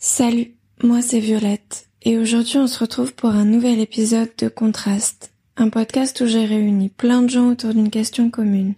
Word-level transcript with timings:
Salut, 0.00 0.54
moi 0.80 1.02
c'est 1.02 1.18
Violette 1.18 1.88
et 2.02 2.18
aujourd'hui 2.18 2.58
on 2.58 2.68
se 2.68 2.78
retrouve 2.78 3.14
pour 3.14 3.30
un 3.30 3.44
nouvel 3.44 3.80
épisode 3.80 4.30
de 4.38 4.46
Contraste, 4.46 5.32
un 5.56 5.70
podcast 5.70 6.20
où 6.20 6.26
j'ai 6.28 6.44
réuni 6.44 6.88
plein 6.88 7.20
de 7.22 7.28
gens 7.28 7.48
autour 7.48 7.74
d'une 7.74 7.90
question 7.90 8.30
commune. 8.30 8.76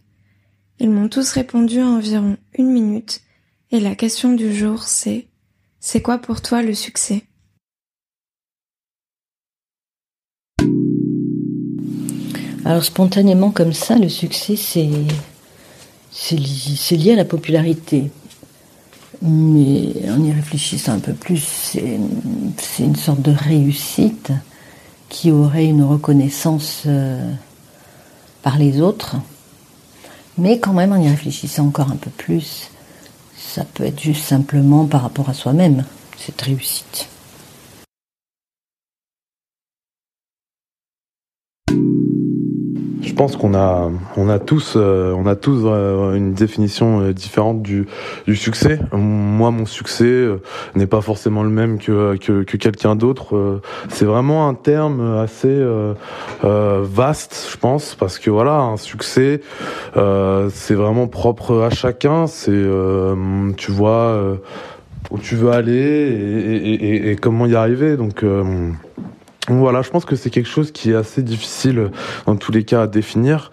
Ils 0.79 0.89
m'ont 0.89 1.11
tous 1.11 1.31
répondu 1.33 1.83
en 1.83 1.99
environ 1.99 2.39
une 2.55 2.71
minute 2.73 3.21
et 3.71 3.81
la 3.81 3.95
question 3.97 4.33
du 4.33 4.57
jour 4.57 4.85
c'est 4.85 5.27
C'est 5.79 6.01
quoi 6.01 6.17
pour 6.17 6.41
toi 6.41 6.63
le 6.63 6.73
succès? 6.73 7.25
Alors 12.65 12.83
spontanément 12.83 13.51
comme 13.51 13.75
ça, 13.75 13.99
le 13.99 14.09
succès 14.09 14.57
c'est 14.57 14.89
c'est 16.13 16.97
lié 16.97 17.13
à 17.13 17.17
la 17.17 17.27
popularité. 17.27 18.11
Mais 19.23 20.11
en 20.11 20.23
y 20.23 20.33
réfléchissant 20.33 20.93
un 20.93 20.99
peu 20.99 21.13
plus, 21.13 21.77
c'est 21.77 22.83
une 22.83 22.97
sorte 22.97 23.21
de 23.21 23.33
réussite 23.33 24.33
qui 25.11 25.31
aurait 25.31 25.67
une 25.67 25.83
reconnaissance 25.83 26.85
euh, 26.87 27.31
par 28.43 28.57
les 28.57 28.81
autres. 28.81 29.17
Mais 30.39 30.59
quand 30.59 30.73
même, 30.73 30.93
en 30.93 30.97
y 30.97 31.09
réfléchissant 31.09 31.67
encore 31.67 31.91
un 31.91 31.97
peu 31.97 32.11
plus, 32.11 32.71
ça 33.37 33.65
peut 33.65 33.85
être 33.85 34.01
juste 34.01 34.25
simplement 34.25 34.87
par 34.87 35.03
rapport 35.03 35.29
à 35.29 35.35
soi-même, 35.35 35.85
cette 36.17 36.41
réussite. 36.41 37.09
Je 43.21 43.25
pense 43.27 43.37
qu'on 43.37 43.53
a, 43.53 43.91
on 44.17 44.31
a 44.31 44.39
tous, 44.39 44.77
euh, 44.77 45.13
on 45.13 45.27
a 45.27 45.37
tous 45.37 45.65
euh, 45.67 46.15
une 46.15 46.33
définition 46.33 47.03
euh, 47.03 47.13
différente 47.13 47.61
du, 47.61 47.87
succès. 48.35 48.81
Moi, 48.95 49.51
mon 49.51 49.67
succès 49.67 50.27
n'est 50.75 50.87
pas 50.87 51.03
forcément 51.03 51.43
le 51.43 51.51
même 51.51 51.79
que, 51.79 52.17
que, 52.17 52.45
que 52.45 52.57
quelqu'un 52.57 52.97
d'autre. 52.97 53.61
C'est 53.91 54.07
vraiment 54.07 54.49
un 54.49 54.55
terme 54.55 55.19
assez 55.19 55.63
vaste, 56.43 57.49
je 57.53 57.59
pense, 57.59 57.95
parce 57.95 58.19
que 58.19 58.31
voilà, 58.31 58.55
un 58.55 58.79
succès, 58.79 59.43
c'est 59.95 60.75
vraiment 60.75 61.07
propre 61.07 61.61
à 61.61 61.69
chacun. 61.69 62.27
C'est, 62.27 62.65
tu 63.59 63.71
vois, 63.71 64.39
où 65.11 65.19
tu 65.19 65.35
veux 65.35 65.51
aller 65.51 65.75
et, 65.75 67.11
et 67.11 67.17
comment 67.17 67.45
y 67.45 67.55
arriver. 67.55 67.99
Donc 67.99 68.25
voilà, 69.59 69.83
je 69.83 69.91
pense 69.91 70.05
que 70.05 70.17
c'est 70.17 70.31
quelque 70.31 70.49
chose 70.49 70.71
qui 70.71 70.91
est 70.91 70.95
assez 70.95 71.23
difficile 71.23 71.91
dans 72.27 72.37
tous 72.37 72.53
les 72.53 72.65
cas 72.65 72.83
à 72.83 72.87
définir, 72.87 73.51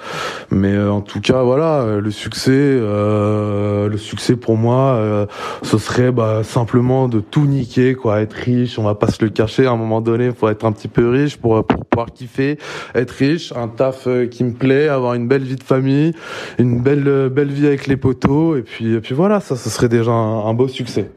mais 0.52 0.74
euh, 0.74 0.92
en 0.92 1.02
tout 1.02 1.22
cas, 1.22 1.44
voilà, 1.44 1.82
euh, 1.82 2.02
le 2.02 2.12
succès, 2.12 2.52
euh, 2.54 3.90
le 3.90 3.98
succès 3.98 4.36
pour 4.36 4.58
moi, 4.58 5.28
ce 5.64 5.78
serait 5.78 6.12
bah, 6.12 6.44
simplement 6.44 7.08
de 7.08 7.20
tout 7.20 7.46
niquer, 7.46 7.96
quoi, 7.96 8.22
être 8.22 8.34
riche. 8.34 8.78
On 8.80 8.84
va 8.84 8.96
pas 8.96 9.08
se 9.08 9.24
le 9.24 9.30
cacher. 9.30 9.66
À 9.66 9.72
un 9.72 9.76
moment 9.76 10.02
donné, 10.02 10.32
faut 10.32 10.50
être 10.50 10.66
un 10.66 10.72
petit 10.72 10.88
peu 10.88 11.10
riche 11.10 11.38
pour, 11.38 11.66
pour 11.66 11.86
pouvoir 11.86 12.12
kiffer, 12.12 12.58
être 12.96 13.12
riche, 13.12 13.52
un 13.56 13.68
taf 13.68 14.08
qui 14.30 14.44
me 14.44 14.54
plaît, 14.54 14.88
avoir 14.88 15.14
une 15.14 15.28
belle 15.28 15.44
vie 15.44 15.56
de 15.56 15.64
famille, 15.64 16.14
une 16.60 16.82
belle 16.82 17.30
belle 17.30 17.52
vie 17.52 17.68
avec 17.68 17.88
les 17.88 17.98
potos, 17.98 18.58
et 18.58 18.62
puis 18.62 18.94
et 18.94 19.00
puis 19.00 19.16
voilà, 19.16 19.40
ça, 19.40 19.56
ce 19.56 19.70
serait 19.70 19.90
déjà 19.90 20.12
un 20.12 20.54
beau 20.54 20.68
succès. 20.68 21.12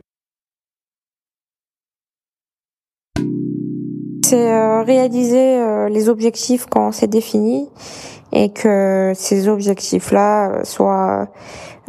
C'est 4.30 4.52
euh, 4.52 4.82
réaliser 4.82 5.58
euh, 5.58 5.88
les 5.88 6.08
objectifs 6.08 6.66
qu'on 6.66 6.92
s'est 6.92 7.08
définis 7.08 7.68
et 8.32 8.52
que 8.52 9.12
ces 9.16 9.48
objectifs-là 9.48 10.50
euh, 10.50 10.64
soient 10.64 11.28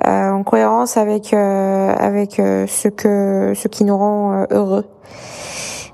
en 0.03 0.41
cohérence 0.41 0.97
avec 0.97 1.31
avec 1.31 2.37
ce 2.37 2.87
que 2.87 3.53
ce 3.55 3.67
qui 3.67 3.83
nous 3.83 3.95
rend 3.95 4.47
heureux. 4.49 4.85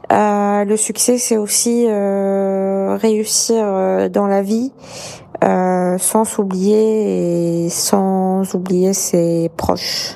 le 0.09 0.75
succès, 0.77 1.17
c'est 1.17 1.35
aussi 1.35 1.85
réussir 1.85 4.09
dans 4.09 4.27
la 4.27 4.41
vie 4.41 4.71
sans 5.41 6.23
s'oublier 6.23 7.65
et 7.65 7.69
sans 7.69 8.55
oublier 8.55 8.93
ses 8.93 9.51
proches. 9.57 10.15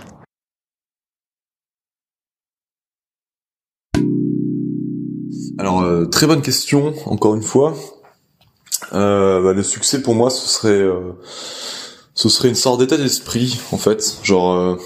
Alors 5.61 5.83
euh, 5.83 6.05
très 6.05 6.25
bonne 6.25 6.41
question, 6.41 6.95
encore 7.05 7.35
une 7.35 7.43
fois. 7.43 7.75
Euh, 8.93 9.43
bah, 9.43 9.53
le 9.53 9.61
succès 9.61 10.01
pour 10.01 10.15
moi, 10.15 10.31
ce 10.31 10.47
serait, 10.47 10.69
euh, 10.71 11.11
ce 12.15 12.29
serait 12.29 12.49
une 12.49 12.55
sorte 12.55 12.79
d'état 12.79 12.97
d'esprit 12.97 13.59
en 13.71 13.77
fait, 13.77 14.17
genre, 14.23 14.79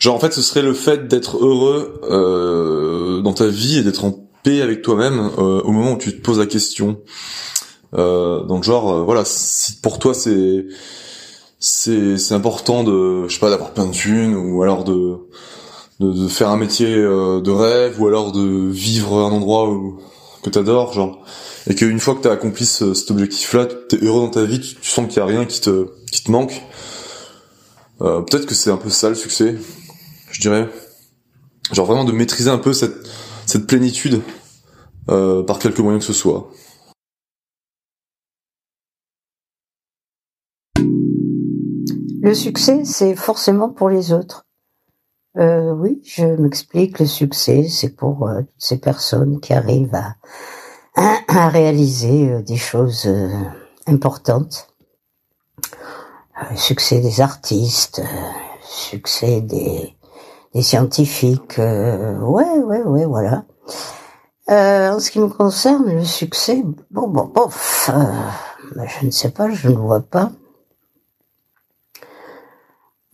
genre 0.00 0.16
en 0.16 0.18
fait, 0.18 0.32
ce 0.32 0.42
serait 0.42 0.62
le 0.62 0.74
fait 0.74 1.06
d'être 1.06 1.36
heureux 1.36 2.00
dans 3.22 3.32
ta 3.32 3.46
vie 3.46 3.78
et 3.78 3.84
d'être 3.84 4.04
en 4.04 4.26
paix 4.42 4.60
avec 4.60 4.82
toi-même 4.82 5.30
au 5.36 5.70
moment 5.70 5.92
où 5.92 5.98
tu 5.98 6.18
te 6.18 6.20
poses 6.20 6.40
la 6.40 6.46
question. 6.46 6.98
donc 7.92 8.64
genre, 8.64 9.04
voilà, 9.04 9.22
si 9.24 9.76
pour 9.76 10.00
toi 10.00 10.14
c'est 10.14 10.66
c'est 11.60 12.18
c'est 12.18 12.34
important 12.34 12.82
de, 12.82 13.28
je 13.28 13.34
sais 13.34 13.40
pas, 13.40 13.50
d'avoir 13.50 13.70
plein 13.70 13.86
de 13.86 13.92
thunes 13.92 14.34
ou 14.34 14.64
alors 14.64 14.82
de 14.82 15.28
de, 16.00 16.28
faire 16.28 16.50
un 16.50 16.56
métier 16.56 16.94
euh, 16.94 17.40
de 17.40 17.50
rêve 17.50 18.00
ou 18.00 18.06
alors 18.06 18.32
de 18.32 18.70
vivre 18.70 19.18
un 19.18 19.32
endroit 19.32 19.68
où, 19.70 20.00
que 20.42 20.50
t'adores, 20.50 20.92
genre, 20.92 21.24
et 21.66 21.74
qu'une 21.74 21.98
fois 21.98 22.14
que 22.14 22.20
t'as 22.20 22.32
accompli 22.32 22.66
ce, 22.66 22.94
cet 22.94 23.10
objectif-là, 23.10 23.66
t'es 23.66 23.98
heureux 24.02 24.20
dans 24.20 24.30
ta 24.30 24.44
vie, 24.44 24.60
tu, 24.60 24.76
sens 24.82 25.06
qu'il 25.08 25.18
y 25.18 25.20
a 25.20 25.26
rien 25.26 25.44
qui 25.44 25.60
te 25.60 25.88
qui 26.10 26.22
te 26.22 26.30
manque. 26.30 26.62
Euh, 28.00 28.22
Peut-être 28.22 28.46
que 28.46 28.54
c'est 28.54 28.70
un 28.70 28.76
peu 28.76 28.90
ça 28.90 29.08
le 29.08 29.14
succès, 29.14 29.56
je 30.30 30.40
dirais. 30.40 30.68
Genre 31.72 31.86
vraiment 31.86 32.04
de 32.04 32.12
maîtriser 32.12 32.50
un 32.50 32.58
peu 32.58 32.72
cette 32.72 33.08
cette 33.46 33.66
plénitude 33.66 34.22
euh, 35.10 35.42
par 35.42 35.58
quelque 35.58 35.82
moyen 35.82 35.98
que 35.98 36.04
ce 36.04 36.12
soit. 36.12 36.50
Le 42.20 42.34
succès, 42.34 42.84
c'est 42.84 43.16
forcément 43.16 43.70
pour 43.70 43.88
les 43.88 44.12
autres. 44.12 44.47
Euh, 45.36 45.72
oui, 45.72 46.00
je 46.04 46.24
m'explique. 46.24 46.98
Le 46.98 47.06
succès, 47.06 47.68
c'est 47.68 47.90
pour 47.94 48.26
euh, 48.26 48.40
toutes 48.40 48.50
ces 48.58 48.78
personnes 48.78 49.40
qui 49.40 49.52
arrivent 49.52 49.94
à, 49.94 50.14
réaliser 51.50 52.30
euh, 52.30 52.42
des 52.42 52.56
choses 52.56 53.04
euh, 53.06 53.28
importantes. 53.86 54.68
Le 56.50 56.56
succès 56.56 57.00
des 57.00 57.20
artistes, 57.20 58.00
succès 58.62 59.40
des, 59.40 59.94
scientifiques. 60.62 61.58
ouais, 61.58 62.58
ouais, 62.60 62.82
ouais, 62.82 63.04
voilà. 63.06 63.44
en 64.48 65.00
ce 65.00 65.10
qui 65.10 65.18
me 65.18 65.28
concerne, 65.28 65.92
le 65.92 66.04
succès, 66.04 66.64
bon, 66.92 67.08
bon, 67.08 67.24
bof, 67.24 67.90
je 68.72 69.06
ne 69.06 69.10
sais 69.10 69.30
pas, 69.30 69.50
je 69.50 69.68
ne 69.68 69.74
vois 69.74 70.00
pas. 70.00 70.30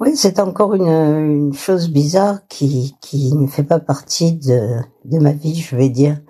Oui, 0.04 0.18
c'est 0.18 0.38
encore 0.38 0.74
une, 0.74 1.54
chose 1.54 1.88
bizarre 1.88 2.46
qui, 2.48 2.94
qui 3.00 3.32
ne 3.34 3.46
fait 3.46 3.62
pas 3.62 3.80
partie 3.80 4.34
de, 4.34 5.18
ma 5.18 5.32
vie, 5.32 5.58
je 5.58 5.74
vais 5.76 5.88
dire. 5.88 6.20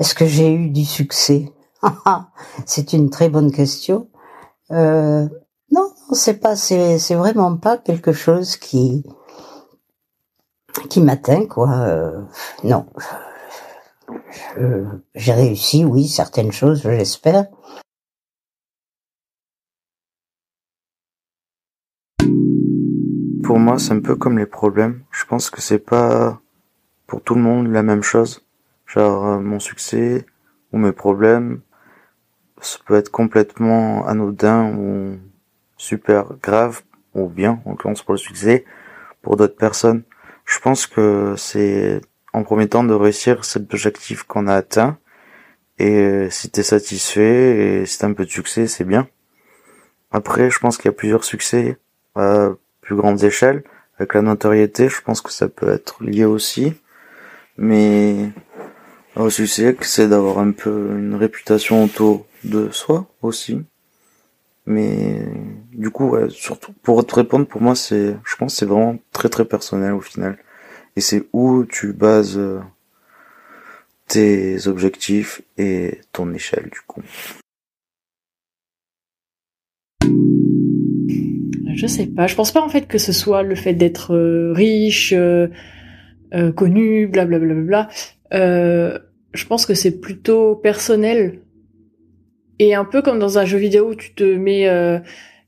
Est-ce 0.00 0.16
que 0.16 0.26
j'ai 0.26 0.52
eu 0.52 0.68
du 0.70 0.84
succès 0.84 1.52
C'est 2.66 2.92
une 2.92 3.08
très 3.08 3.28
bonne 3.28 3.52
question. 3.52 4.08
Euh, 4.72 5.28
non, 5.70 5.92
c'est 6.10 6.40
pas, 6.40 6.56
c'est, 6.56 6.98
c'est 6.98 7.14
vraiment 7.14 7.56
pas 7.56 7.78
quelque 7.78 8.12
chose 8.12 8.56
qui 8.56 9.04
qui 10.90 11.00
m'atteint, 11.00 11.46
quoi. 11.46 11.70
Euh, 11.70 12.20
non, 12.64 12.86
j'ai 15.14 15.32
réussi, 15.32 15.84
oui, 15.84 16.08
certaines 16.08 16.52
choses, 16.52 16.82
j'espère. 16.82 17.46
Pour 23.48 23.58
moi, 23.58 23.78
c'est 23.78 23.92
un 23.92 24.00
peu 24.00 24.14
comme 24.14 24.36
les 24.36 24.44
problèmes. 24.44 25.04
Je 25.10 25.24
pense 25.24 25.48
que 25.48 25.62
c'est 25.62 25.78
pas 25.78 26.38
pour 27.06 27.22
tout 27.22 27.34
le 27.34 27.40
monde 27.40 27.72
la 27.72 27.82
même 27.82 28.02
chose. 28.02 28.46
Genre, 28.84 29.26
euh, 29.26 29.38
mon 29.40 29.58
succès 29.58 30.26
ou 30.70 30.76
mes 30.76 30.92
problèmes, 30.92 31.62
ça 32.60 32.78
peut 32.84 32.96
être 32.96 33.10
complètement 33.10 34.06
anodin 34.06 34.74
ou 34.76 35.16
super 35.78 36.34
grave 36.42 36.82
ou 37.14 37.26
bien, 37.30 37.62
en 37.64 37.70
l'occurrence 37.70 38.02
pour 38.02 38.12
le 38.12 38.18
succès, 38.18 38.66
pour 39.22 39.36
d'autres 39.36 39.56
personnes. 39.56 40.02
Je 40.44 40.58
pense 40.58 40.86
que 40.86 41.32
c'est 41.38 42.02
en 42.34 42.42
premier 42.42 42.68
temps 42.68 42.84
de 42.84 42.92
réussir 42.92 43.46
cet 43.46 43.72
objectif 43.72 44.24
qu'on 44.24 44.46
a 44.46 44.56
atteint. 44.56 44.98
Et 45.78 45.96
euh, 45.96 46.28
si 46.28 46.50
t'es 46.50 46.62
satisfait 46.62 47.80
et 47.80 47.86
si 47.86 47.98
t'as 47.98 48.08
un 48.08 48.12
peu 48.12 48.26
de 48.26 48.30
succès, 48.30 48.66
c'est 48.66 48.84
bien. 48.84 49.08
Après, 50.10 50.50
je 50.50 50.58
pense 50.58 50.76
qu'il 50.76 50.90
y 50.90 50.94
a 50.94 50.98
plusieurs 50.98 51.24
succès. 51.24 51.78
Euh, 52.18 52.54
plus 52.88 52.96
grandes 52.96 53.22
échelles. 53.22 53.62
Avec 53.98 54.14
la 54.14 54.22
notoriété, 54.22 54.88
je 54.88 55.02
pense 55.02 55.20
que 55.20 55.30
ça 55.30 55.48
peut 55.48 55.68
être 55.68 56.02
lié 56.02 56.24
aussi. 56.24 56.72
Mais 57.58 58.30
au 59.14 59.28
succès, 59.28 59.76
c'est 59.82 60.08
d'avoir 60.08 60.38
un 60.38 60.52
peu 60.52 60.96
une 60.96 61.14
réputation 61.14 61.84
autour 61.84 62.26
de 62.44 62.70
soi 62.70 63.06
aussi. 63.20 63.62
Mais 64.64 65.20
du 65.72 65.90
coup, 65.90 66.08
ouais, 66.08 66.30
surtout 66.30 66.72
pour 66.82 67.04
te 67.04 67.14
répondre, 67.14 67.46
pour 67.46 67.60
moi, 67.60 67.74
c'est, 67.74 68.16
je 68.24 68.36
pense, 68.36 68.54
c'est 68.54 68.66
vraiment 68.66 68.96
très 69.12 69.28
très 69.28 69.44
personnel 69.44 69.92
au 69.92 70.00
final. 70.00 70.38
et 70.96 71.02
c'est 71.02 71.28
où 71.32 71.64
tu 71.64 71.92
bases 71.92 72.40
tes 74.06 74.66
objectifs 74.66 75.42
et 75.58 76.00
ton 76.12 76.32
échelle 76.32 76.70
du 76.70 76.80
coup. 76.86 77.02
Je 81.78 81.86
sais 81.86 82.06
pas. 82.06 82.26
Je 82.26 82.34
pense 82.34 82.50
pas 82.50 82.60
en 82.60 82.68
fait 82.68 82.88
que 82.88 82.98
ce 82.98 83.12
soit 83.12 83.44
le 83.44 83.54
fait 83.54 83.72
d'être 83.72 84.12
euh, 84.12 84.52
riche, 84.52 85.12
euh, 85.16 85.46
euh, 86.34 86.50
connu, 86.50 87.06
blablabla. 87.06 87.54
Bla, 87.54 87.62
bla, 87.62 87.88
bla. 88.32 89.00
je 89.32 89.46
pense 89.46 89.64
que 89.64 89.74
c'est 89.74 90.00
plutôt 90.00 90.56
personnel 90.56 91.38
et 92.58 92.74
un 92.74 92.84
peu 92.84 93.00
comme 93.00 93.20
dans 93.20 93.38
un 93.38 93.44
jeu 93.44 93.58
vidéo 93.58 93.90
où 93.90 93.94
tu 93.94 94.12
te 94.12 94.24
mets, 94.24 94.66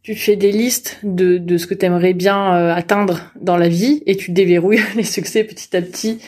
tu 0.03 0.15
fais 0.15 0.37
des 0.37 0.53
listes 0.53 1.00
de, 1.03 1.38
de 1.38 1.56
ce 1.56 1.67
que 1.67 1.75
tu 1.75 1.85
aimerais 1.85 2.15
bien 2.15 2.53
atteindre 2.71 3.32
dans 3.41 3.56
la 3.56 3.69
vie 3.69 4.05
et 4.06 4.15
tu 4.15 4.31
déverrouilles 4.31 4.79
les 4.97 5.03
succès 5.03 5.43
petit 5.43 5.77
à 5.77 5.82
petit. 5.82 6.21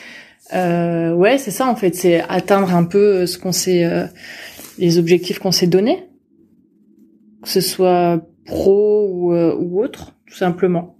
ouais, 0.51 1.37
c'est 1.37 1.51
ça 1.51 1.67
en 1.67 1.77
fait, 1.77 1.95
c'est 1.95 2.19
atteindre 2.27 2.75
un 2.75 2.83
peu 2.83 3.25
ce 3.25 3.37
qu'on 3.37 3.53
s'est, 3.53 3.89
les 4.77 4.97
objectifs 4.97 5.39
qu'on 5.39 5.53
s'est 5.53 5.67
donnés, 5.67 6.03
que 7.41 7.47
ce 7.47 7.61
soit 7.61 8.21
pro 8.45 9.07
ou, 9.09 9.33
euh, 9.33 9.55
ou 9.57 9.81
autre, 9.81 10.13
tout 10.27 10.35
simplement. 10.35 10.97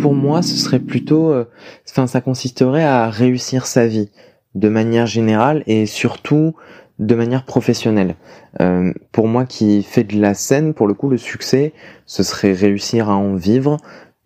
Pour 0.00 0.14
moi, 0.14 0.42
ce 0.42 0.56
serait 0.56 0.80
plutôt, 0.80 1.32
euh, 1.32 1.44
enfin, 1.88 2.06
ça 2.06 2.20
consisterait 2.20 2.84
à 2.84 3.08
réussir 3.10 3.66
sa 3.66 3.86
vie 3.86 4.10
de 4.54 4.68
manière 4.68 5.06
générale 5.06 5.62
et 5.66 5.86
surtout 5.86 6.54
de 6.98 7.14
manière 7.14 7.44
professionnelle. 7.44 8.14
Euh, 8.60 8.92
pour 9.12 9.28
moi 9.28 9.44
qui 9.44 9.82
fais 9.82 10.04
de 10.04 10.18
la 10.18 10.34
scène, 10.34 10.74
pour 10.74 10.86
le 10.86 10.94
coup, 10.94 11.08
le 11.08 11.18
succès, 11.18 11.72
ce 12.06 12.22
serait 12.22 12.52
réussir 12.52 13.10
à 13.10 13.16
en 13.16 13.34
vivre 13.34 13.76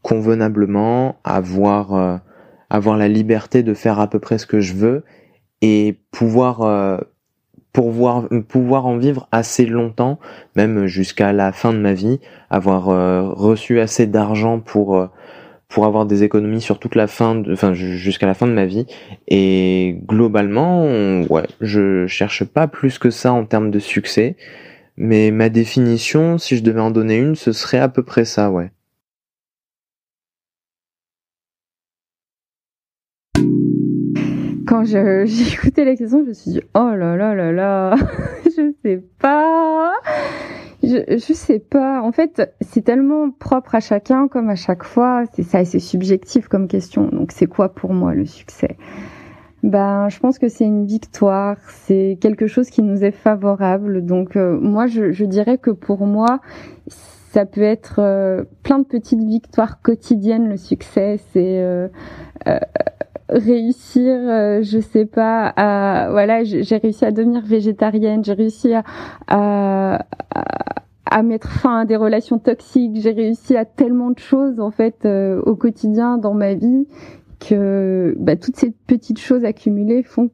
convenablement, 0.03 1.17
avoir 1.25 2.21
avoir 2.71 2.97
la 2.97 3.09
liberté 3.09 3.63
de 3.63 3.75
faire 3.75 4.01
à 4.01 4.09
peu 4.09 4.19
près 4.19 4.39
ce 4.39 4.47
que 4.47 4.61
je 4.61 4.73
veux 4.73 5.05
et 5.61 6.01
pouvoir 6.11 6.63
pour 7.73 7.91
voir, 7.91 8.29
pouvoir 8.49 8.87
en 8.87 8.97
vivre 8.97 9.29
assez 9.33 9.67
longtemps, 9.67 10.19
même 10.57 10.87
jusqu'à 10.87 11.33
la 11.33 11.53
fin 11.53 11.73
de 11.73 11.79
ma 11.79 11.93
vie, 11.93 12.21
avoir 12.51 12.89
euh, 12.89 13.23
reçu 13.29 13.81
assez 13.81 14.07
d'argent 14.07 14.61
pour 14.61 14.97
euh, 14.97 15.07
pour 15.69 15.87
avoir 15.87 16.05
des 16.05 16.25
économies 16.25 16.61
sur 16.61 16.81
toute 16.81 16.97
la 16.97 17.07
fin, 17.07 17.37
de, 17.37 17.53
enfin 17.53 17.73
jusqu'à 17.75 18.27
la 18.27 18.35
fin 18.35 18.49
de 18.49 18.53
ma 18.53 18.67
vie. 18.67 18.87
Et 19.29 19.99
globalement, 20.05 20.85
ouais, 21.31 21.47
je 21.61 22.09
cherche 22.09 22.45
pas 22.45 22.67
plus 22.67 22.99
que 22.99 23.11
ça 23.11 23.33
en 23.33 23.45
termes 23.45 23.71
de 23.71 23.79
succès, 23.79 24.37
mais 24.97 25.31
ma 25.31 25.49
définition, 25.49 26.39
si 26.39 26.57
je 26.57 26.65
devais 26.65 26.81
en 26.81 26.91
donner 26.91 27.19
une, 27.19 27.37
ce 27.37 27.53
serait 27.53 27.79
à 27.79 27.89
peu 27.89 28.03
près 28.03 28.25
ça, 28.25 28.51
ouais. 28.51 28.73
Quand 34.71 34.85
j'ai 34.85 35.53
écouté 35.53 35.85
la 35.85 35.97
question, 35.97 36.23
je 36.23 36.29
me 36.29 36.33
suis 36.33 36.53
dit 36.53 36.61
oh 36.75 36.93
là 36.95 37.17
là 37.17 37.35
là 37.35 37.51
là, 37.51 37.97
je 38.45 38.73
sais 38.83 39.03
pas, 39.19 39.93
je, 40.83 40.99
je 41.09 41.33
sais 41.33 41.59
pas. 41.59 42.01
En 42.03 42.13
fait, 42.13 42.55
c'est 42.61 42.83
tellement 42.83 43.31
propre 43.33 43.75
à 43.75 43.81
chacun 43.81 44.29
comme 44.29 44.49
à 44.49 44.55
chaque 44.55 44.85
fois. 44.85 45.25
C'est 45.35 45.43
ça, 45.43 45.65
c'est 45.65 45.81
subjectif 45.81 46.47
comme 46.47 46.69
question. 46.69 47.09
Donc 47.09 47.33
c'est 47.33 47.47
quoi 47.47 47.75
pour 47.75 47.93
moi 47.93 48.15
le 48.15 48.27
succès? 48.27 48.77
Ben, 49.65 50.09
je 50.09 50.21
pense 50.21 50.39
que 50.39 50.49
c'est 50.49 50.65
une 50.65 50.87
victoire. 50.87 51.57
C'est 51.67 52.17
quelque 52.21 52.47
chose 52.47 52.71
qui 52.71 52.83
nous 52.83 53.05
est 53.05 53.11
favorable. 53.11 54.07
Donc 54.07 54.37
euh, 54.37 54.57
moi, 54.59 54.87
je, 54.87 55.11
je, 55.11 55.25
dirais 55.25 55.59
que 55.59 55.73
pour 55.73 56.07
moi. 56.07 56.41
Ça 57.33 57.47
peut 57.47 57.63
être 57.63 58.01
euh, 58.01 58.43
plein 58.65 58.81
de 58.81 58.85
petites 58.85 59.23
victoires 59.23 59.81
quotidiennes. 59.83 60.49
Le 60.49 60.57
succès, 60.57 61.21
c'est 61.33 61.63
euh, 61.63 61.87
réussir, 63.33 64.17
euh, 64.19 64.63
je 64.63 64.79
sais 64.79 65.07
pas, 65.07 65.53
à 65.57 66.11
voilà, 66.11 66.45
j'ai 66.45 66.77
réussi 66.77 67.05
à 67.05 67.11
devenir 67.11 67.43
végétarienne, 67.45 68.25
j'ai 68.25 68.33
réussi 68.33 68.73
à, 68.75 70.05
à, 71.07 71.23
mettre 71.23 71.49
fin 71.49 71.81
à 71.81 71.85
des 71.85 71.97
relations 71.97 72.39
toxiques, 72.39 72.97
j'ai 72.97 73.13
réussi 73.13 73.57
à 73.57 73.65
tellement 73.65 74.11
de 74.11 74.19
choses 74.19 74.61
en 74.61 74.71
fait 74.71 75.05
euh, 75.05 75.41
au 75.43 75.57
quotidien 75.57 76.19
dans 76.19 76.35
ma 76.35 76.55
vie 76.55 76.87
que 77.41 78.15
bah, 78.19 78.37
toutes 78.37 78.57
ces 78.57 78.71
petites 78.87 79.19
choses 79.19 79.45
accumulées 79.45 80.03
font 80.03 80.31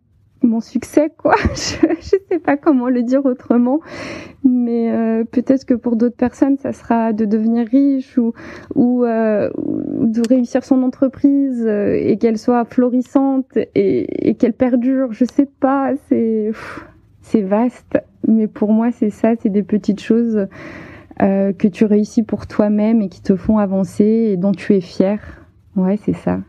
mon 0.46 0.60
succès 0.60 1.10
quoi. 1.16 1.34
Je, 1.54 1.86
je 2.00 2.16
sais 2.28 2.38
pas 2.38 2.56
comment 2.56 2.88
le 2.88 3.02
dire 3.02 3.24
autrement 3.24 3.80
mais 4.44 4.90
euh, 4.90 5.24
peut-être 5.24 5.64
que 5.64 5.74
pour 5.74 5.96
d'autres 5.96 6.16
personnes 6.16 6.56
ça 6.58 6.72
sera 6.72 7.12
de 7.12 7.24
devenir 7.24 7.66
riche 7.66 8.16
ou 8.18 8.32
ou, 8.74 9.04
euh, 9.04 9.50
de 9.56 10.22
réussir 10.28 10.64
son 10.64 10.82
entreprise 10.82 11.64
euh, 11.66 11.94
et 11.94 12.16
qu'elle 12.18 12.38
soit 12.38 12.64
florissante 12.64 13.56
et, 13.74 14.28
et 14.28 14.34
qu'elle 14.34 14.52
perdure. 14.52 15.12
Je 15.12 15.24
sais 15.24 15.48
pas 15.60 15.92
c'est 16.08 16.52
c'est 17.22 17.42
vaste 17.42 17.98
mais 18.26 18.46
pour 18.46 18.72
moi 18.72 18.90
c'est 18.92 19.10
ça 19.10 19.34
c'est 19.40 19.50
des 19.50 19.62
petites 19.62 20.00
choses 20.00 20.46
euh, 21.22 21.52
que 21.52 21.68
tu 21.68 21.84
réussis 21.84 22.22
pour 22.22 22.46
toi-même 22.46 23.02
et 23.02 23.08
qui 23.08 23.22
te 23.22 23.36
font 23.36 23.58
avancer 23.58 24.04
et 24.04 24.36
dont 24.36 24.52
tu 24.52 24.74
es 24.74 24.80
fier 24.80 25.18
ouais 25.74 25.96
c'est 25.96 26.14
ça 26.14 26.40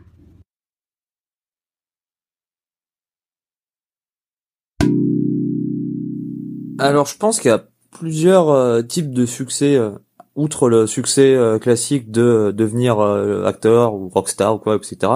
Alors, 6.78 7.06
je 7.06 7.16
pense 7.16 7.40
qu'il 7.40 7.50
y 7.50 7.54
a 7.54 7.64
plusieurs 7.90 8.50
euh, 8.50 8.82
types 8.82 9.12
de 9.12 9.26
succès, 9.26 9.76
euh, 9.76 9.90
outre 10.36 10.68
le 10.68 10.86
succès 10.86 11.34
euh, 11.34 11.58
classique 11.58 12.10
de 12.10 12.52
devenir 12.56 13.00
acteur 13.00 13.94
ou 13.94 14.08
rockstar 14.08 14.54
ou 14.54 14.58
quoi, 14.58 14.76
etc. 14.76 15.12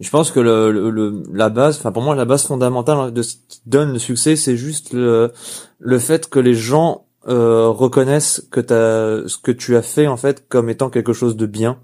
Je 0.00 0.10
pense 0.10 0.30
que 0.30 0.40
le, 0.40 0.70
le, 0.90 1.22
la 1.32 1.50
base, 1.50 1.76
enfin 1.78 1.92
pour 1.92 2.02
moi 2.02 2.14
la 2.14 2.24
base 2.24 2.46
fondamentale 2.46 3.12
de 3.12 3.22
ce 3.22 3.34
qui 3.48 3.60
donne 3.66 3.92
le 3.92 3.98
succès, 3.98 4.34
c'est 4.34 4.56
juste 4.56 4.94
le, 4.94 5.30
le 5.78 5.98
fait 5.98 6.28
que 6.30 6.38
les 6.38 6.54
gens 6.54 7.04
reconnaissent 7.26 8.48
que 8.50 8.60
as, 8.60 9.28
ce 9.28 9.36
que 9.36 9.52
tu 9.52 9.76
as 9.76 9.82
fait 9.82 10.06
en 10.06 10.16
fait 10.16 10.48
comme 10.48 10.70
étant 10.70 10.88
quelque 10.88 11.12
chose 11.12 11.36
de 11.36 11.44
bien 11.44 11.78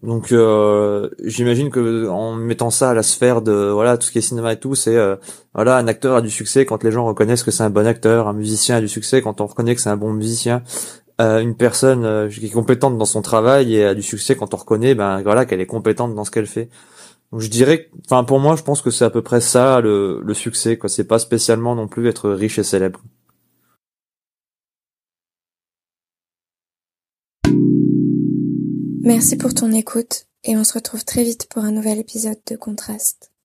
donc 0.00 0.32
euh, 0.32 1.10
j'imagine 1.22 1.70
que 1.70 2.08
en 2.08 2.34
mettant 2.34 2.70
ça 2.70 2.90
à 2.90 2.94
la 2.94 3.04
sphère 3.04 3.40
de 3.40 3.70
voilà 3.70 3.96
tout 3.96 4.06
ce 4.06 4.10
qui 4.12 4.18
est 4.18 4.22
cinéma 4.22 4.52
et 4.52 4.58
tout, 4.58 4.74
c'est 4.74 4.96
euh, 4.96 5.16
voilà 5.54 5.76
un 5.76 5.86
acteur 5.86 6.16
a 6.16 6.22
du 6.22 6.30
succès 6.30 6.64
quand 6.64 6.82
les 6.82 6.90
gens 6.90 7.04
reconnaissent 7.04 7.44
que 7.44 7.52
c'est 7.52 7.62
un 7.62 7.70
bon 7.70 7.86
acteur, 7.86 8.26
un 8.26 8.32
musicien 8.32 8.76
a 8.76 8.80
du 8.80 8.88
succès 8.88 9.22
quand 9.22 9.40
on 9.40 9.46
reconnaît 9.46 9.74
que 9.76 9.80
c'est 9.80 9.90
un 9.90 9.96
bon 9.96 10.12
musicien, 10.12 10.62
euh, 11.20 11.40
une 11.40 11.54
personne 11.54 12.04
euh, 12.04 12.28
qui 12.28 12.46
est 12.46 12.50
compétente 12.50 12.98
dans 12.98 13.04
son 13.04 13.22
travail 13.22 13.76
et 13.76 13.84
a 13.84 13.94
du 13.94 14.02
succès 14.02 14.34
quand 14.34 14.54
on 14.54 14.56
reconnaît 14.56 14.96
ben 14.96 15.22
voilà 15.22 15.44
qu'elle 15.46 15.60
est 15.60 15.66
compétente 15.66 16.14
dans 16.14 16.24
ce 16.24 16.32
qu'elle 16.32 16.46
fait. 16.46 16.68
Donc 17.30 17.40
je 17.40 17.48
dirais, 17.48 17.88
enfin 18.06 18.24
pour 18.24 18.40
moi 18.40 18.56
je 18.56 18.62
pense 18.62 18.82
que 18.82 18.90
c'est 18.90 19.04
à 19.04 19.10
peu 19.10 19.22
près 19.22 19.40
ça 19.40 19.80
le, 19.80 20.20
le 20.24 20.34
succès 20.34 20.78
quoi. 20.78 20.88
C'est 20.88 21.04
pas 21.04 21.20
spécialement 21.20 21.76
non 21.76 21.86
plus 21.86 22.08
être 22.08 22.30
riche 22.30 22.58
et 22.58 22.64
célèbre. 22.64 23.00
Merci 29.04 29.36
pour 29.36 29.52
ton 29.52 29.72
écoute 29.72 30.26
et 30.44 30.56
on 30.56 30.62
se 30.62 30.74
retrouve 30.74 31.04
très 31.04 31.24
vite 31.24 31.48
pour 31.50 31.64
un 31.64 31.72
nouvel 31.72 31.98
épisode 31.98 32.38
de 32.48 32.54
Contraste. 32.54 33.31